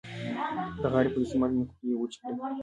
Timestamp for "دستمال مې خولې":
1.21-1.93